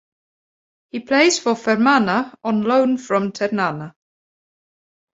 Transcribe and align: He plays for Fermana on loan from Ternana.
He 0.89 0.99
plays 1.01 1.37
for 1.37 1.53
Fermana 1.55 2.33
on 2.43 2.63
loan 2.63 2.97
from 2.97 3.31
Ternana. 3.31 3.93